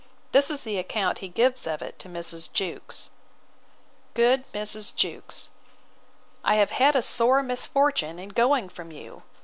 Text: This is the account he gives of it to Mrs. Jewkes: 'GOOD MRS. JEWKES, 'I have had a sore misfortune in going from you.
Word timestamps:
This 0.31 0.49
is 0.49 0.63
the 0.63 0.79
account 0.79 1.19
he 1.19 1.27
gives 1.27 1.67
of 1.67 1.83
it 1.83 1.99
to 1.99 2.09
Mrs. 2.09 2.51
Jewkes: 2.51 3.11
'GOOD 4.15 4.51
MRS. 4.51 4.95
JEWKES, 4.95 5.49
'I 6.43 6.55
have 6.55 6.71
had 6.71 6.95
a 6.95 7.03
sore 7.03 7.43
misfortune 7.43 8.17
in 8.17 8.29
going 8.29 8.67
from 8.67 8.89
you. 8.91 9.21